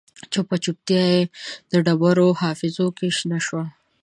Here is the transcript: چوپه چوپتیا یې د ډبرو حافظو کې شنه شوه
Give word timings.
چوپه 0.31 0.55
چوپتیا 0.63 1.03
یې 1.13 1.21
د 1.71 1.73
ډبرو 1.85 2.27
حافظو 2.41 2.87
کې 2.97 3.07
شنه 3.17 3.39
شوه 3.45 3.63